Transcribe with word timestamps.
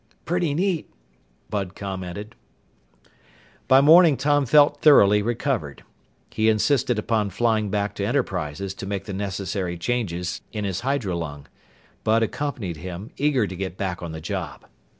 "Pretty 0.25 0.55
neat," 0.55 0.89
Bud 1.51 1.75
commented. 1.75 2.33
By 3.67 3.81
morning 3.81 4.17
Tom 4.17 4.47
felt 4.47 4.81
thoroughly 4.81 5.21
recovered. 5.21 5.83
He 6.31 6.49
insisted 6.49 6.97
upon 6.97 7.29
flying 7.29 7.69
back 7.69 7.93
to 7.97 8.03
Enterprises 8.03 8.73
to 8.73 8.87
make 8.87 9.05
the 9.05 9.13
necessary 9.13 9.77
changes 9.77 10.41
in 10.51 10.65
his 10.65 10.81
hydrolung. 10.81 11.45
Bud 12.03 12.23
accompanied 12.23 12.77
him, 12.77 13.11
eager 13.17 13.45
to 13.45 13.55
get 13.55 13.77
back 13.77 14.01
on 14.01 14.11
the 14.11 14.21
job. 14.21 14.65